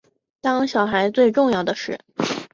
[0.41, 1.99] 当小孩最重要的事